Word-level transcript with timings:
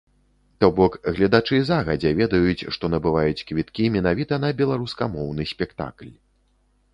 То 0.63 0.67
бок 0.77 0.93
гледачы 1.17 1.59
загадзя 1.71 2.11
ведаюць, 2.21 2.67
што 2.77 2.89
набываюць 2.93 3.45
квіткі 3.51 3.87
менавіта 3.97 4.41
на 4.47 4.51
беларускамоўны 4.63 5.47
спектакль. 5.53 6.11